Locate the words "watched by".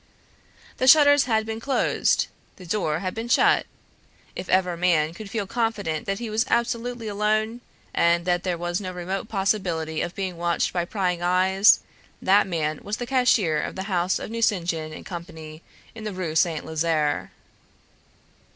10.37-10.85